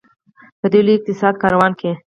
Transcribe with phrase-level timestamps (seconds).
[0.59, 1.91] په دې لوی اقتصادي کاروان کې.